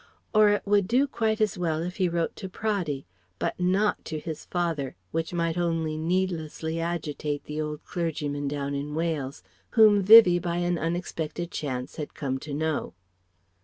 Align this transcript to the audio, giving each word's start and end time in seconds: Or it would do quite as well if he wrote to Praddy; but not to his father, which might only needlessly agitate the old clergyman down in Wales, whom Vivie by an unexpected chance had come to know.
Or 0.33 0.49
it 0.49 0.63
would 0.65 0.87
do 0.87 1.05
quite 1.05 1.39
as 1.39 1.59
well 1.59 1.83
if 1.83 1.97
he 1.97 2.09
wrote 2.09 2.35
to 2.37 2.49
Praddy; 2.49 3.05
but 3.37 3.59
not 3.59 4.03
to 4.05 4.17
his 4.17 4.45
father, 4.45 4.95
which 5.11 5.31
might 5.31 5.59
only 5.59 5.95
needlessly 5.95 6.79
agitate 6.79 7.43
the 7.43 7.61
old 7.61 7.83
clergyman 7.85 8.47
down 8.47 8.73
in 8.73 8.95
Wales, 8.95 9.43
whom 9.77 10.01
Vivie 10.01 10.39
by 10.39 10.55
an 10.57 10.79
unexpected 10.79 11.51
chance 11.51 11.97
had 11.97 12.15
come 12.15 12.39
to 12.39 12.51
know. 12.51 12.95